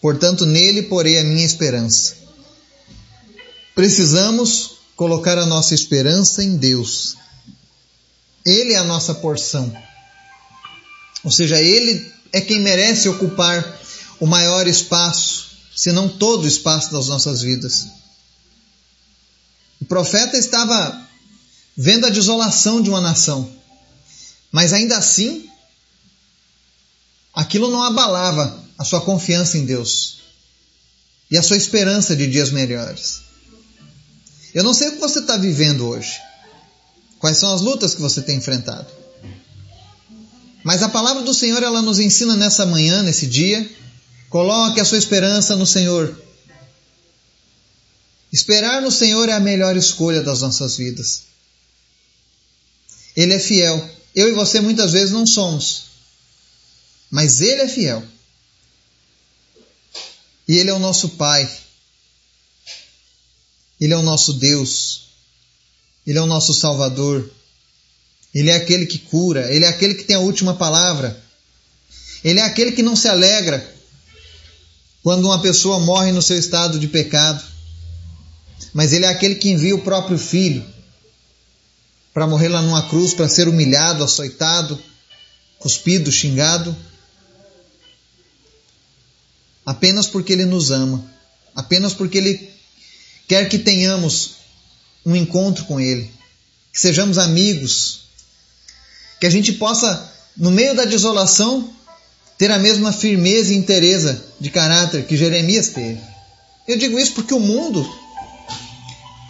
portanto 0.00 0.46
nele 0.46 0.82
porei 0.82 1.18
a 1.18 1.24
minha 1.24 1.44
esperança. 1.44 2.16
Precisamos 3.74 4.76
colocar 4.96 5.36
a 5.36 5.44
nossa 5.44 5.74
esperança 5.74 6.42
em 6.42 6.56
Deus. 6.56 7.16
Ele 8.46 8.74
é 8.74 8.76
a 8.76 8.84
nossa 8.84 9.12
porção. 9.16 9.76
Ou 11.24 11.32
seja, 11.32 11.60
Ele 11.60 12.10
é 12.32 12.40
quem 12.40 12.60
merece 12.60 13.08
ocupar 13.08 13.80
o 14.20 14.26
maior 14.26 14.68
espaço, 14.68 15.48
se 15.74 15.90
não 15.90 16.08
todo 16.08 16.44
o 16.44 16.48
espaço 16.48 16.92
das 16.92 17.08
nossas 17.08 17.42
vidas. 17.42 17.88
O 19.80 19.84
profeta 19.84 20.36
estava 20.36 21.06
vendo 21.76 22.06
a 22.06 22.10
desolação 22.10 22.80
de 22.80 22.88
uma 22.88 23.00
nação, 23.00 23.52
mas 24.52 24.72
ainda 24.72 24.96
assim, 24.96 25.50
aquilo 27.34 27.68
não 27.68 27.82
abalava 27.82 28.64
a 28.78 28.84
sua 28.84 29.00
confiança 29.00 29.58
em 29.58 29.66
Deus 29.66 30.20
e 31.30 31.36
a 31.36 31.42
sua 31.42 31.56
esperança 31.56 32.14
de 32.14 32.26
dias 32.26 32.50
melhores. 32.50 33.22
Eu 34.54 34.64
não 34.64 34.72
sei 34.72 34.88
o 34.88 34.92
que 34.92 35.00
você 35.00 35.18
está 35.18 35.36
vivendo 35.36 35.86
hoje, 35.86 36.18
quais 37.18 37.38
são 37.38 37.52
as 37.54 37.60
lutas 37.60 37.94
que 37.94 38.00
você 38.00 38.22
tem 38.22 38.38
enfrentado. 38.38 38.86
Mas 40.62 40.82
a 40.82 40.88
palavra 40.88 41.22
do 41.22 41.32
Senhor 41.32 41.62
ela 41.62 41.80
nos 41.80 42.00
ensina 42.00 42.34
nessa 42.34 42.66
manhã, 42.66 43.02
nesse 43.02 43.26
dia, 43.26 43.68
coloque 44.28 44.80
a 44.80 44.84
sua 44.84 44.98
esperança 44.98 45.54
no 45.54 45.66
Senhor. 45.66 46.20
Esperar 48.32 48.82
no 48.82 48.90
Senhor 48.90 49.28
é 49.28 49.32
a 49.32 49.40
melhor 49.40 49.76
escolha 49.76 50.22
das 50.22 50.40
nossas 50.40 50.76
vidas. 50.76 51.22
Ele 53.16 53.32
é 53.32 53.38
fiel. 53.38 53.90
Eu 54.14 54.28
e 54.28 54.32
você 54.32 54.60
muitas 54.60 54.92
vezes 54.92 55.12
não 55.12 55.26
somos. 55.26 55.84
Mas 57.10 57.40
Ele 57.40 57.62
é 57.62 57.68
fiel. 57.68 58.04
E 60.48 60.58
Ele 60.58 60.70
é 60.70 60.74
o 60.74 60.78
nosso 60.78 61.10
Pai. 61.10 61.50
Ele 63.80 63.92
é 63.92 63.96
o 63.96 64.02
nosso 64.02 64.34
Deus. 64.34 65.05
Ele 66.06 66.18
é 66.18 66.22
o 66.22 66.26
nosso 66.26 66.54
Salvador. 66.54 67.28
Ele 68.32 68.50
é 68.50 68.54
aquele 68.54 68.86
que 68.86 68.98
cura. 68.98 69.52
Ele 69.52 69.64
é 69.64 69.68
aquele 69.68 69.94
que 69.94 70.04
tem 70.04 70.16
a 70.16 70.20
última 70.20 70.54
palavra. 70.54 71.20
Ele 72.22 72.38
é 72.38 72.42
aquele 72.42 72.72
que 72.72 72.82
não 72.82 72.94
se 72.94 73.08
alegra 73.08 73.74
quando 75.02 75.24
uma 75.26 75.40
pessoa 75.40 75.78
morre 75.78 76.12
no 76.12 76.22
seu 76.22 76.38
estado 76.38 76.78
de 76.78 76.88
pecado. 76.88 77.42
Mas 78.72 78.92
Ele 78.92 79.04
é 79.04 79.08
aquele 79.08 79.36
que 79.36 79.50
envia 79.50 79.74
o 79.74 79.82
próprio 79.82 80.18
Filho 80.18 80.64
para 82.12 82.26
morrer 82.26 82.48
lá 82.48 82.62
numa 82.62 82.88
cruz, 82.88 83.14
para 83.14 83.28
ser 83.28 83.48
humilhado, 83.48 84.02
açoitado, 84.02 84.78
cuspido, 85.58 86.10
xingado. 86.10 86.76
Apenas 89.64 90.06
porque 90.06 90.32
Ele 90.32 90.44
nos 90.44 90.70
ama. 90.70 91.04
Apenas 91.54 91.94
porque 91.94 92.18
Ele 92.18 92.50
quer 93.28 93.48
que 93.48 93.58
tenhamos 93.58 94.35
um 95.06 95.14
encontro 95.14 95.64
com 95.66 95.80
Ele, 95.80 96.10
que 96.72 96.80
sejamos 96.80 97.16
amigos, 97.16 98.00
que 99.20 99.26
a 99.26 99.30
gente 99.30 99.52
possa, 99.52 100.12
no 100.36 100.50
meio 100.50 100.74
da 100.74 100.84
desolação, 100.84 101.72
ter 102.36 102.50
a 102.50 102.58
mesma 102.58 102.92
firmeza 102.92 103.52
e 103.52 103.56
inteireza 103.56 104.22
de 104.40 104.50
caráter 104.50 105.06
que 105.06 105.16
Jeremias 105.16 105.68
teve. 105.68 106.00
Eu 106.66 106.76
digo 106.76 106.98
isso 106.98 107.12
porque 107.12 107.32
o 107.32 107.38
mundo, 107.38 107.88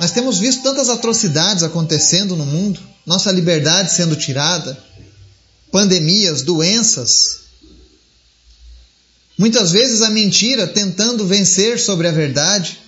nós 0.01 0.11
temos 0.11 0.39
visto 0.39 0.63
tantas 0.63 0.89
atrocidades 0.89 1.63
acontecendo 1.63 2.35
no 2.35 2.47
mundo, 2.47 2.81
nossa 3.05 3.31
liberdade 3.31 3.93
sendo 3.93 4.17
tirada, 4.17 4.83
pandemias, 5.71 6.41
doenças. 6.41 7.41
Muitas 9.37 9.71
vezes 9.71 10.01
a 10.01 10.09
mentira 10.09 10.67
tentando 10.67 11.27
vencer 11.27 11.79
sobre 11.79 12.09
a 12.09 12.13
verdade 12.13 12.79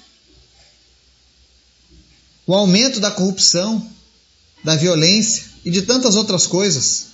o 2.48 2.54
aumento 2.54 2.98
da 2.98 3.10
corrupção, 3.10 3.86
da 4.64 4.74
violência 4.74 5.44
e 5.66 5.70
de 5.70 5.82
tantas 5.82 6.16
outras 6.16 6.46
coisas. 6.46 7.08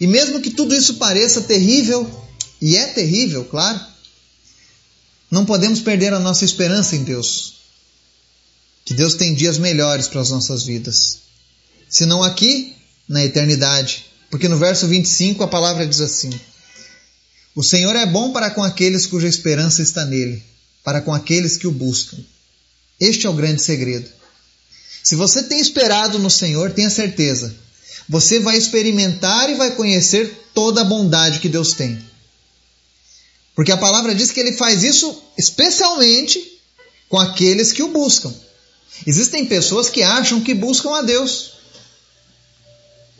E 0.00 0.06
mesmo 0.06 0.40
que 0.40 0.50
tudo 0.50 0.74
isso 0.74 0.94
pareça 0.94 1.42
terrível, 1.42 2.10
e 2.62 2.78
é 2.78 2.86
terrível, 2.86 3.44
claro, 3.44 3.78
não 5.30 5.44
podemos 5.44 5.80
perder 5.80 6.14
a 6.14 6.18
nossa 6.18 6.46
esperança 6.46 6.96
em 6.96 7.04
Deus. 7.04 7.56
Que 8.86 8.94
Deus 8.94 9.14
tem 9.14 9.34
dias 9.34 9.58
melhores 9.58 10.08
para 10.08 10.22
as 10.22 10.30
nossas 10.30 10.64
vidas. 10.64 11.18
Se 11.90 12.06
não 12.06 12.22
aqui, 12.22 12.74
na 13.06 13.22
eternidade. 13.22 14.06
Porque 14.30 14.48
no 14.48 14.56
verso 14.56 14.86
25 14.86 15.42
a 15.42 15.48
palavra 15.48 15.86
diz 15.86 16.00
assim: 16.00 16.30
O 17.54 17.62
Senhor 17.62 17.94
é 17.96 18.06
bom 18.06 18.32
para 18.32 18.50
com 18.50 18.62
aqueles 18.62 19.06
cuja 19.06 19.28
esperança 19.28 19.82
está 19.82 20.06
nele, 20.06 20.42
para 20.82 21.02
com 21.02 21.12
aqueles 21.12 21.58
que 21.58 21.66
o 21.66 21.72
buscam. 21.72 22.16
Este 23.00 23.26
é 23.26 23.30
o 23.30 23.34
grande 23.34 23.62
segredo. 23.62 24.08
Se 25.02 25.16
você 25.16 25.42
tem 25.42 25.60
esperado 25.60 26.18
no 26.18 26.30
Senhor, 26.30 26.70
tenha 26.72 26.88
certeza, 26.88 27.54
você 28.08 28.38
vai 28.38 28.56
experimentar 28.56 29.50
e 29.50 29.54
vai 29.54 29.72
conhecer 29.72 30.48
toda 30.54 30.80
a 30.80 30.84
bondade 30.84 31.40
que 31.40 31.48
Deus 31.48 31.74
tem. 31.74 32.02
Porque 33.54 33.72
a 33.72 33.76
palavra 33.76 34.14
diz 34.14 34.30
que 34.30 34.40
ele 34.40 34.52
faz 34.52 34.82
isso 34.82 35.22
especialmente 35.36 36.60
com 37.08 37.18
aqueles 37.18 37.72
que 37.72 37.82
o 37.82 37.88
buscam. 37.88 38.34
Existem 39.06 39.46
pessoas 39.46 39.90
que 39.90 40.02
acham 40.02 40.40
que 40.40 40.54
buscam 40.54 40.94
a 40.96 41.02
Deus, 41.02 41.52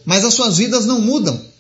mas 0.05 0.25
as 0.25 0.35
suas 0.35 0.57
vidas 0.57 0.87
não 0.87 1.01
mudam. 1.01 1.53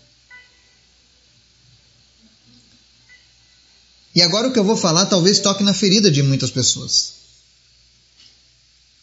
E 4.14 4.22
agora 4.22 4.48
o 4.48 4.52
que 4.52 4.58
eu 4.58 4.64
vou 4.64 4.76
falar 4.76 5.06
talvez 5.06 5.40
toque 5.40 5.64
na 5.64 5.74
ferida 5.74 6.10
de 6.10 6.22
muitas 6.22 6.50
pessoas. 6.50 7.23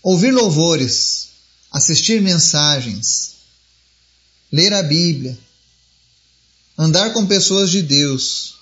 Ouvir 0.03 0.31
louvores, 0.31 1.29
assistir 1.72 2.22
mensagens, 2.22 3.36
ler 4.51 4.74
a 4.74 4.81
Bíblia, 4.81 5.38
andar 6.77 7.13
com 7.13 7.27
pessoas 7.27 7.70
de 7.70 7.84
Deus. 7.84 8.55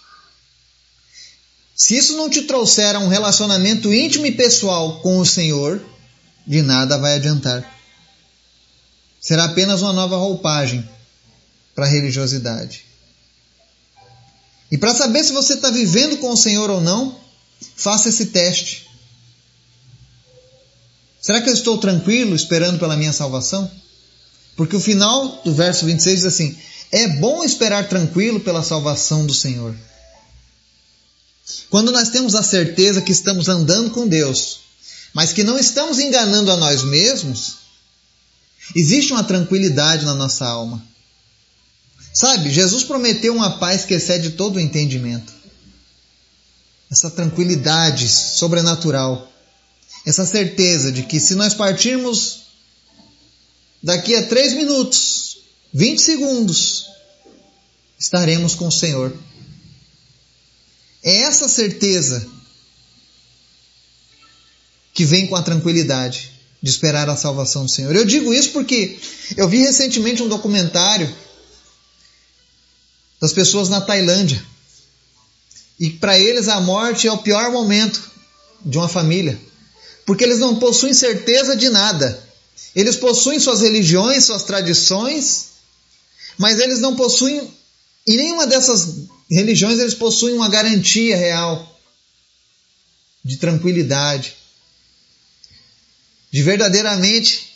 Se 1.74 1.96
isso 1.96 2.18
não 2.18 2.30
te 2.30 2.42
trouxer 2.42 2.94
a 2.96 3.00
um 3.00 3.08
relacionamento 3.08 3.94
íntimo 3.94 4.26
e 4.26 4.34
pessoal 4.34 5.00
com 5.00 5.18
o 5.18 5.26
Senhor, 5.26 5.82
de 6.46 6.62
nada 6.62 6.98
vai 6.98 7.16
adiantar. 7.16 7.80
Será 9.22 9.46
apenas 9.46 9.82
uma 9.82 9.94
nova 9.94 10.18
roupagem 10.18 10.88
para 11.74 11.86
a 11.86 11.90
religiosidade. 11.90 12.84
E 14.70 14.78
para 14.78 14.94
saber 14.94 15.24
se 15.24 15.32
você 15.32 15.54
está 15.54 15.72
vivendo 15.72 16.18
com 16.18 16.32
o 16.32 16.38
Senhor 16.38 16.70
ou 16.70 16.82
não, 16.82 17.18
faça 17.78 18.10
esse 18.10 18.26
teste. 18.28 18.89
Será 21.22 21.42
que 21.42 21.50
eu 21.50 21.54
estou 21.54 21.78
tranquilo 21.78 22.36
esperando 22.36 22.80
pela 22.80 22.96
minha 22.96 23.12
salvação? 23.12 23.70
Porque 24.56 24.76
o 24.76 24.80
final 24.80 25.42
do 25.44 25.54
verso 25.54 25.86
26 25.86 26.18
diz 26.18 26.26
assim: 26.26 26.58
É 26.92 27.08
bom 27.08 27.44
esperar 27.44 27.88
tranquilo 27.88 28.40
pela 28.40 28.64
salvação 28.64 29.26
do 29.26 29.34
Senhor. 29.34 29.76
Quando 31.70 31.92
nós 31.92 32.10
temos 32.10 32.36
a 32.36 32.44
certeza 32.44 33.02
que 33.02 33.12
estamos 33.12 33.48
andando 33.48 33.92
com 33.92 34.08
Deus, 34.08 34.60
mas 35.14 35.34
que 35.34 35.44
não 35.44 35.58
estamos 35.58 36.00
enganando 36.00 36.52
a 36.52 36.58
nós 36.58 36.84
mesmos, 36.84 37.58
existe 38.76 39.12
uma 39.12 39.24
tranquilidade 39.24 40.06
na 40.06 40.14
nossa 40.14 40.46
alma. 40.46 40.84
Sabe, 42.14 42.50
Jesus 42.50 42.84
prometeu 42.84 43.36
uma 43.36 43.60
paz 43.60 43.86
que 43.86 43.94
excede 43.94 44.32
todo 44.32 44.56
o 44.56 44.60
entendimento. 44.60 45.32
Essa 46.92 47.10
tranquilidade 47.10 48.10
sobrenatural 48.10 49.29
essa 50.06 50.26
certeza 50.26 50.92
de 50.92 51.04
que 51.04 51.20
se 51.20 51.36
nós 51.36 51.54
partirmos 51.54 52.44
daqui 53.82 54.16
a 54.16 54.28
três 54.28 54.54
minutos, 54.54 55.40
20 55.74 56.02
segundos, 56.02 56.86
estaremos 57.98 58.56
com 58.56 58.68
o 58.68 58.72
Senhor. 58.72 59.16
É 61.04 61.22
essa 61.22 61.48
certeza 61.48 62.28
que 64.94 65.06
vem 65.06 65.28
com 65.28 65.36
a 65.36 65.44
tranquilidade 65.44 66.32
de 66.62 66.70
esperar 66.70 67.10
a 67.10 67.16
salvação 67.16 67.66
do 67.66 67.72
Senhor. 67.72 67.96
Eu 67.96 68.06
digo 68.06 68.34
isso 68.34 68.52
porque 68.52 69.00
eu 69.38 69.48
vi 69.48 69.60
recentemente 69.60 70.22
um 70.22 70.28
documentário 70.28 71.14
das 73.20 73.32
pessoas 73.32 73.70
na 73.70 73.82
Tailândia. 73.82 74.44
E 75.80 75.90
para 75.90 76.20
eles 76.20 76.48
a 76.48 76.60
morte 76.60 77.08
é 77.08 77.12
o 77.12 77.20
pior 77.20 77.52
momento 77.52 78.12
de 78.66 78.78
uma 78.78 78.90
família, 78.90 79.40
porque 80.10 80.24
eles 80.24 80.40
não 80.40 80.56
possuem 80.56 80.92
certeza 80.92 81.56
de 81.56 81.70
nada. 81.70 82.20
Eles 82.76 82.96
possuem 82.96 83.40
suas 83.40 83.62
religiões, 83.62 84.26
suas 84.26 84.42
tradições, 84.42 85.50
mas 86.36 86.58
eles 86.58 86.80
não 86.80 86.96
possuem, 86.96 87.48
em 88.08 88.18
nenhuma 88.18 88.48
dessas 88.48 89.04
religiões, 89.30 89.78
eles 89.78 89.94
possuem 89.94 90.34
uma 90.34 90.50
garantia 90.50 91.16
real 91.16 91.80
de 93.24 93.38
tranquilidade, 93.38 94.34
de 96.32 96.42
verdadeiramente 96.42 97.54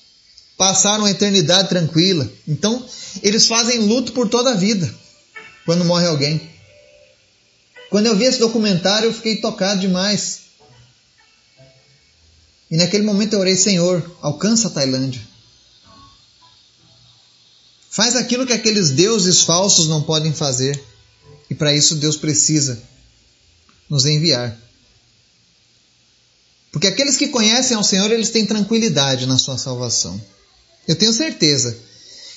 passar 0.55 1.00
uma 1.00 1.10
eternidade 1.10 1.69
tranquila. 1.69 2.31
Então, 2.48 2.88
eles 3.24 3.48
fazem 3.48 3.79
luto 3.79 4.12
por 4.12 4.29
toda 4.29 4.51
a 4.51 4.55
vida 4.55 4.93
quando 5.65 5.83
morre 5.86 6.05
alguém. 6.05 6.39
Quando 7.89 8.05
eu 8.05 8.15
vi 8.15 8.25
esse 8.25 8.38
documentário, 8.38 9.07
eu 9.07 9.13
fiquei 9.13 9.38
tocado 9.38 9.81
demais. 9.81 10.42
E 12.73 12.75
naquele 12.75 13.03
momento 13.03 13.33
eu 13.33 13.39
orei, 13.39 13.55
Senhor, 13.55 14.03
alcança 14.19 14.67
a 14.67 14.71
Tailândia. 14.71 15.21
Faz 17.87 18.15
aquilo 18.15 18.47
que 18.47 18.51
aqueles 18.51 18.89
deuses 18.89 19.41
falsos 19.41 19.87
não 19.87 20.01
podem 20.01 20.33
fazer. 20.33 20.83
E 21.51 21.53
para 21.53 21.71
isso 21.71 21.97
Deus 21.97 22.17
precisa 22.17 22.81
nos 23.87 24.07
enviar. 24.07 24.59
Porque 26.71 26.87
aqueles 26.87 27.15
que 27.15 27.27
conhecem 27.27 27.77
ao 27.77 27.83
Senhor, 27.83 28.11
eles 28.11 28.31
têm 28.31 28.43
tranquilidade 28.43 29.27
na 29.27 29.37
sua 29.37 29.59
salvação. 29.59 30.19
Eu 30.87 30.95
tenho 30.95 31.13
certeza 31.13 31.77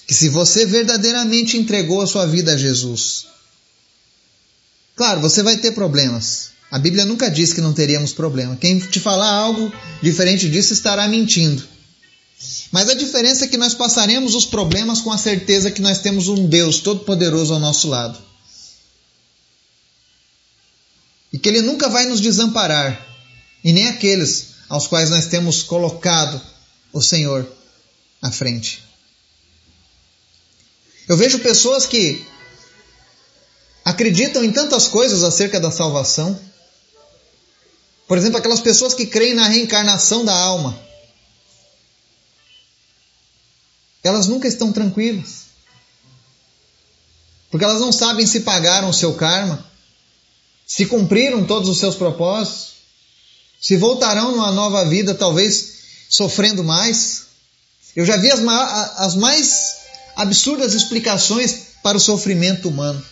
que 0.06 0.12
se 0.12 0.28
você 0.28 0.66
verdadeiramente 0.66 1.56
entregou 1.56 2.02
a 2.02 2.06
sua 2.06 2.26
vida 2.26 2.52
a 2.52 2.58
Jesus, 2.58 3.26
claro, 4.94 5.22
você 5.22 5.42
vai 5.42 5.56
ter 5.56 5.72
problemas. 5.72 6.50
A 6.70 6.78
Bíblia 6.78 7.04
nunca 7.04 7.30
diz 7.30 7.52
que 7.52 7.60
não 7.60 7.72
teríamos 7.72 8.12
problema. 8.12 8.56
Quem 8.56 8.78
te 8.78 8.98
falar 8.98 9.30
algo 9.30 9.72
diferente 10.02 10.50
disso 10.50 10.72
estará 10.72 11.06
mentindo. 11.06 11.66
Mas 12.70 12.88
a 12.88 12.94
diferença 12.94 13.44
é 13.44 13.48
que 13.48 13.56
nós 13.56 13.74
passaremos 13.74 14.34
os 14.34 14.44
problemas 14.44 15.00
com 15.00 15.12
a 15.12 15.18
certeza 15.18 15.70
que 15.70 15.80
nós 15.80 16.00
temos 16.00 16.28
um 16.28 16.46
Deus 16.46 16.80
todo-poderoso 16.80 17.54
ao 17.54 17.60
nosso 17.60 17.88
lado. 17.88 18.18
E 21.32 21.38
que 21.38 21.48
Ele 21.48 21.62
nunca 21.62 21.88
vai 21.88 22.06
nos 22.06 22.20
desamparar 22.20 23.06
e 23.62 23.72
nem 23.72 23.88
aqueles 23.88 24.48
aos 24.68 24.86
quais 24.86 25.10
nós 25.10 25.26
temos 25.26 25.62
colocado 25.62 26.40
o 26.92 27.00
Senhor 27.00 27.46
à 28.20 28.30
frente. 28.30 28.82
Eu 31.08 31.16
vejo 31.16 31.38
pessoas 31.38 31.86
que 31.86 32.24
acreditam 33.84 34.42
em 34.42 34.50
tantas 34.50 34.88
coisas 34.88 35.22
acerca 35.22 35.60
da 35.60 35.70
salvação. 35.70 36.38
Por 38.06 38.16
exemplo, 38.16 38.38
aquelas 38.38 38.60
pessoas 38.60 38.94
que 38.94 39.06
creem 39.06 39.34
na 39.34 39.48
reencarnação 39.48 40.24
da 40.24 40.34
alma. 40.34 40.78
Elas 44.02 44.28
nunca 44.28 44.46
estão 44.46 44.72
tranquilas. 44.72 45.46
Porque 47.50 47.64
elas 47.64 47.80
não 47.80 47.90
sabem 47.90 48.26
se 48.26 48.40
pagaram 48.40 48.90
o 48.90 48.94
seu 48.94 49.14
karma, 49.14 49.64
se 50.66 50.86
cumpriram 50.86 51.44
todos 51.44 51.68
os 51.68 51.78
seus 51.78 51.94
propósitos, 51.94 52.74
se 53.60 53.76
voltarão 53.76 54.32
numa 54.32 54.52
nova 54.52 54.84
vida, 54.84 55.14
talvez 55.14 55.76
sofrendo 56.08 56.62
mais. 56.62 57.26
Eu 57.96 58.04
já 58.04 58.16
vi 58.16 58.30
as, 58.30 58.40
as 58.98 59.14
mais 59.16 59.76
absurdas 60.14 60.74
explicações 60.74 61.66
para 61.82 61.96
o 61.96 62.00
sofrimento 62.00 62.68
humano. 62.68 63.04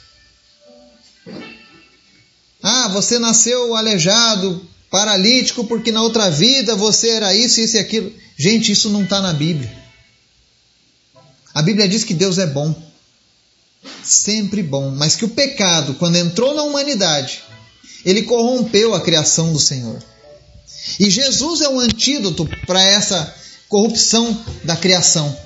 Ah, 2.62 2.88
você 2.88 3.18
nasceu 3.18 3.74
aleijado, 3.74 4.68
paralítico, 4.94 5.64
porque 5.64 5.90
na 5.90 6.02
outra 6.02 6.30
vida 6.30 6.76
você 6.76 7.09
era 7.09 7.35
isso, 7.35 7.61
isso 7.61 7.76
e 7.76 7.80
aquilo. 7.80 8.12
Gente, 8.37 8.70
isso 8.70 8.88
não 8.90 9.02
está 9.02 9.20
na 9.20 9.33
Bíblia. 9.33 9.76
A 11.52 11.61
Bíblia 11.62 11.88
diz 11.88 12.04
que 12.04 12.14
Deus 12.14 12.38
é 12.38 12.46
bom, 12.46 12.72
sempre 14.04 14.62
bom, 14.62 14.92
mas 14.92 15.16
que 15.16 15.24
o 15.24 15.28
pecado, 15.28 15.94
quando 15.94 16.14
entrou 16.14 16.54
na 16.54 16.62
humanidade, 16.62 17.42
ele 18.04 18.22
corrompeu 18.22 18.94
a 18.94 19.00
criação 19.00 19.52
do 19.52 19.59
Senhor. 19.59 20.00
E 21.00 21.11
Jesus 21.11 21.61
é 21.61 21.68
o 21.68 21.80
antídoto 21.80 22.48
para 22.64 22.80
essa 22.80 23.35
corrupção 23.68 24.44
da 24.62 24.76
criação. 24.76 25.37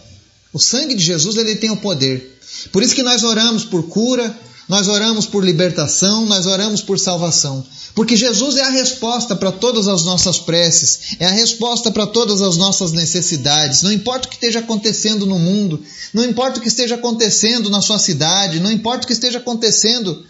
O 0.53 0.59
sangue 0.59 0.95
de 0.95 1.03
Jesus 1.03 1.39
ele 1.39 1.57
tem 1.57 1.71
o 1.71 1.77
poder. 1.79 2.39
Por 2.71 2.83
isso 2.83 2.95
que 2.95 3.03
nós 3.03 3.23
oramos 3.23 3.65
por 3.65 3.89
cura, 3.89 4.39
nós 4.69 4.87
oramos 4.87 5.27
por 5.27 5.43
libertação, 5.43 6.27
nós 6.27 6.47
oramos 6.47 6.83
por 6.83 6.99
salvação. 6.99 7.65
Porque 7.95 8.15
Jesus 8.15 8.57
é 8.57 8.63
a 8.63 8.71
resposta 8.71 9.35
para 9.35 9.51
todas 9.51 9.89
as 9.89 10.05
nossas 10.05 10.39
preces, 10.39 11.17
é 11.19 11.27
a 11.27 11.33
resposta 11.33 11.91
para 11.91 12.07
todas 12.07 12.43
as 12.43 12.57
nossas 12.57 12.93
necessidades. 12.93 13.83
Não 13.83 13.91
importa 13.91 14.27
o 14.27 14.31
que 14.31 14.37
esteja 14.37 14.59
acontecendo 14.59 15.27
no 15.27 15.39
mundo, 15.39 15.83
não 16.13 16.25
importa 16.25 16.59
o 16.59 16.63
que 16.63 16.69
esteja 16.69 16.97
acontecendo 16.97 17.71
na 17.71 17.81
sua 17.81 17.99
cidade, 17.99 18.61
não 18.61 18.71
importa 18.71 19.05
o 19.05 19.07
que 19.07 19.13
esteja 19.13 19.39
acontecendo 19.39 20.25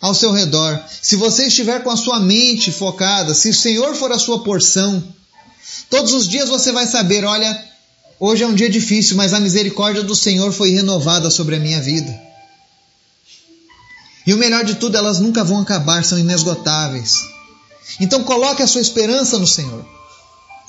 ao 0.00 0.14
seu 0.14 0.32
redor, 0.32 0.80
se 1.02 1.16
você 1.16 1.46
estiver 1.46 1.82
com 1.82 1.90
a 1.90 1.96
sua 1.96 2.20
mente 2.20 2.70
focada, 2.70 3.34
se 3.34 3.48
o 3.48 3.54
Senhor 3.54 3.96
for 3.96 4.12
a 4.12 4.18
sua 4.18 4.44
porção, 4.44 5.02
todos 5.90 6.12
os 6.12 6.28
dias 6.28 6.48
você 6.48 6.70
vai 6.70 6.86
saber: 6.86 7.24
olha, 7.24 7.64
hoje 8.20 8.44
é 8.44 8.46
um 8.46 8.54
dia 8.54 8.68
difícil, 8.68 9.16
mas 9.16 9.34
a 9.34 9.40
misericórdia 9.40 10.02
do 10.04 10.14
Senhor 10.14 10.52
foi 10.52 10.70
renovada 10.70 11.30
sobre 11.30 11.56
a 11.56 11.58
minha 11.58 11.80
vida. 11.80 12.27
E 14.28 14.34
o 14.34 14.36
melhor 14.36 14.62
de 14.62 14.74
tudo, 14.74 14.94
elas 14.94 15.18
nunca 15.20 15.42
vão 15.42 15.62
acabar, 15.62 16.04
são 16.04 16.18
inesgotáveis. 16.18 17.26
Então 17.98 18.22
coloque 18.22 18.62
a 18.62 18.66
sua 18.66 18.82
esperança 18.82 19.38
no 19.38 19.46
Senhor. 19.46 19.82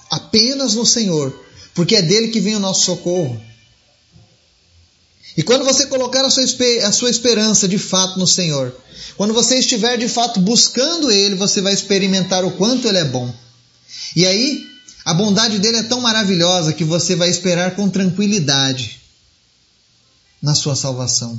Apenas 0.09 0.75
no 0.75 0.85
Senhor, 0.85 1.37
porque 1.75 1.97
é 1.97 2.01
dele 2.01 2.29
que 2.29 2.39
vem 2.39 2.55
o 2.55 2.59
nosso 2.59 2.85
socorro. 2.85 3.37
E 5.35 5.43
quando 5.43 5.65
você 5.65 5.87
colocar 5.87 6.23
a 6.23 6.29
sua, 6.29 6.45
a 6.85 6.91
sua 6.93 7.09
esperança 7.09 7.67
de 7.67 7.77
fato 7.77 8.17
no 8.17 8.25
Senhor, 8.25 8.73
quando 9.17 9.33
você 9.33 9.59
estiver 9.59 9.97
de 9.97 10.07
fato 10.07 10.39
buscando 10.39 11.11
Ele, 11.11 11.35
você 11.35 11.59
vai 11.59 11.73
experimentar 11.73 12.45
o 12.45 12.51
quanto 12.51 12.87
Ele 12.87 12.99
é 12.99 13.05
bom. 13.05 13.29
E 14.15 14.25
aí, 14.25 14.65
a 15.03 15.13
bondade 15.13 15.59
dele 15.59 15.79
é 15.79 15.83
tão 15.83 15.99
maravilhosa 15.99 16.71
que 16.71 16.85
você 16.85 17.13
vai 17.13 17.29
esperar 17.29 17.75
com 17.75 17.89
tranquilidade 17.89 19.01
na 20.41 20.55
sua 20.55 20.77
salvação. 20.77 21.37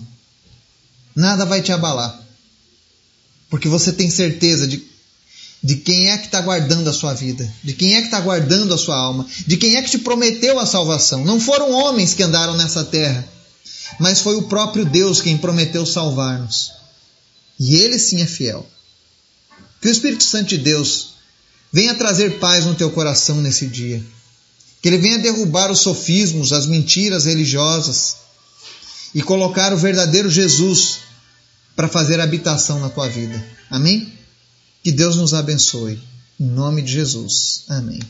Nada 1.14 1.44
vai 1.44 1.60
te 1.60 1.72
abalar, 1.72 2.18
porque 3.48 3.68
você 3.68 3.92
tem 3.92 4.10
certeza 4.10 4.66
de, 4.66 4.82
de 5.62 5.76
quem 5.76 6.10
é 6.10 6.18
que 6.18 6.26
está 6.26 6.40
guardando 6.40 6.88
a 6.88 6.92
sua 6.92 7.14
vida, 7.14 7.52
de 7.62 7.72
quem 7.74 7.94
é 7.94 8.00
que 8.00 8.06
está 8.06 8.20
guardando 8.20 8.72
a 8.72 8.78
sua 8.78 8.96
alma, 8.96 9.26
de 9.46 9.56
quem 9.56 9.76
é 9.76 9.82
que 9.82 9.90
te 9.90 9.98
prometeu 9.98 10.58
a 10.58 10.66
salvação. 10.66 11.24
Não 11.24 11.40
foram 11.40 11.72
homens 11.72 12.14
que 12.14 12.22
andaram 12.22 12.56
nessa 12.56 12.84
terra, 12.84 13.26
mas 13.98 14.20
foi 14.20 14.36
o 14.36 14.42
próprio 14.42 14.84
Deus 14.84 15.20
quem 15.20 15.36
prometeu 15.36 15.84
salvar-nos. 15.84 16.72
E 17.58 17.74
Ele 17.74 17.98
sim 17.98 18.22
é 18.22 18.26
fiel. 18.26 18.66
Que 19.80 19.88
o 19.88 19.92
Espírito 19.92 20.24
Santo 20.24 20.48
de 20.48 20.58
Deus 20.58 21.14
venha 21.72 21.94
trazer 21.94 22.38
paz 22.38 22.64
no 22.64 22.74
teu 22.74 22.90
coração 22.90 23.40
nesse 23.40 23.66
dia. 23.66 24.02
Que 24.80 24.88
Ele 24.88 24.98
venha 24.98 25.18
derrubar 25.18 25.70
os 25.70 25.80
sofismos, 25.80 26.52
as 26.52 26.66
mentiras 26.66 27.24
religiosas 27.24 28.16
e 29.14 29.22
colocar 29.22 29.72
o 29.72 29.76
verdadeiro 29.76 30.30
Jesus 30.30 31.00
para 31.74 31.88
fazer 31.88 32.20
habitação 32.20 32.78
na 32.80 32.88
tua 32.88 33.08
vida. 33.08 33.42
Amém? 33.70 34.12
Que 34.82 34.92
Deus 34.92 35.16
nos 35.16 35.34
abençoe. 35.34 36.00
Em 36.38 36.46
nome 36.46 36.82
de 36.82 36.92
Jesus. 36.92 37.64
Amém. 37.68 38.00